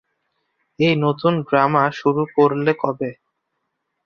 এই 0.79 0.95
নতুন 1.03 1.33
ড্রামা 1.47 1.83
শুরু 1.99 2.23
করলে 2.35 2.71
কবে? 2.81 3.09